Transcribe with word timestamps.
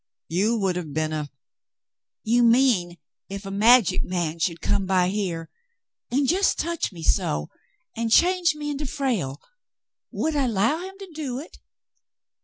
You 0.29 0.57
would 0.57 0.77
have 0.77 0.95
been 0.95 1.13
a 1.13 1.29
—""You 2.23 2.41
mean 2.41 2.97
if 3.29 3.45
a 3.45 3.51
magic 3.51 4.03
man 4.03 4.39
should 4.39 4.59
come 4.59 4.87
by 4.87 5.09
here 5.09 5.47
an' 6.09 6.25
just 6.25 6.57
touch 6.57 6.91
me 6.91 7.03
so, 7.03 7.49
an' 7.95 8.09
change 8.09 8.55
me 8.55 8.71
into 8.71 8.87
Frale, 8.87 9.39
would 10.09 10.35
I 10.35 10.47
'low 10.47 10.79
him 10.79 10.95
to 10.97 11.11
do 11.13 11.37
hit?" 11.37 11.59